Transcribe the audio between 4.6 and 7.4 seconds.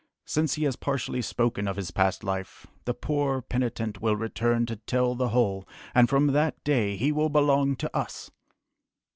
to tell the whole, and from that day he will